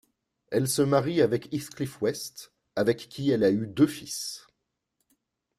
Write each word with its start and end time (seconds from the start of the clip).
Elle 0.49 0.67
se 0.67 0.81
marie 0.81 1.21
avec 1.21 1.47
Heathcliff 1.53 2.01
West 2.01 2.53
avec 2.75 3.07
qui 3.07 3.29
elle 3.29 3.43
a 3.43 3.51
eu 3.51 3.67
deux 3.67 3.85
fils. 3.85 4.47